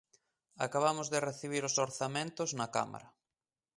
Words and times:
Acabamos 0.65 1.07
de 1.13 1.19
recibir 1.29 1.63
os 1.69 1.75
orzamentos 1.87 2.49
na 2.59 2.67
Cámara. 2.75 3.07